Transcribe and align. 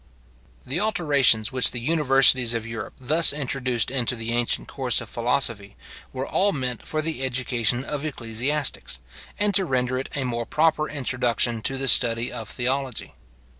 The 0.65 0.79
alterations 0.81 1.51
which 1.51 1.69
the 1.69 1.79
universities 1.79 2.55
of 2.55 2.65
Europe 2.65 2.93
thus 2.99 3.31
introduced 3.31 3.91
into 3.91 4.15
the 4.15 4.31
ancient 4.31 4.67
course 4.67 4.99
of 4.99 5.09
philosophy 5.09 5.77
were 6.11 6.25
all 6.27 6.53
meant 6.53 6.87
for 6.87 7.03
the 7.03 7.23
education 7.23 7.83
of 7.83 8.03
ecclesiastics, 8.03 8.99
and 9.37 9.53
to 9.53 9.63
render 9.63 9.99
it 9.99 10.09
a 10.15 10.23
more 10.23 10.47
proper 10.47 10.89
introduction 10.89 11.61
to 11.61 11.77
the 11.77 11.87
study 11.87 12.31
of 12.31 12.49
theology. 12.49 13.13